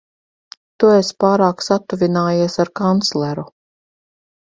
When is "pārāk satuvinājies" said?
1.23-2.57